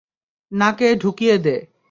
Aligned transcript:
নাকে 0.51 0.87
ঢুকিয়ে 0.95 1.35
দে। 1.37 1.55